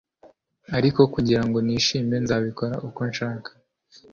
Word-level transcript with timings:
ariko 0.77 1.01
kugirango 1.13 1.57
nishime, 1.65 2.15
nzabikora 2.23 2.75
uko 2.87 2.99
nshaka 3.11 3.49